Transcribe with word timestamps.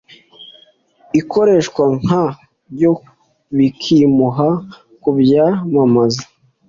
Ikoreshwa 1.19 1.83
nka 2.03 2.23
byo 2.73 2.91
kubimuha 3.03 4.49
kubyamamaza 5.01 6.23